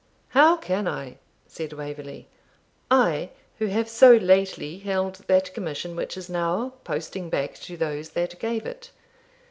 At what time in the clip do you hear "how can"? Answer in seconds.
0.29-0.87